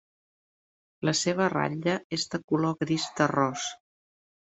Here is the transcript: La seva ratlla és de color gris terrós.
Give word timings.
La 1.09 1.11
seva 1.19 1.49
ratlla 1.53 1.95
és 2.17 2.25
de 2.31 2.39
color 2.53 2.79
gris 2.85 3.05
terrós. 3.21 3.67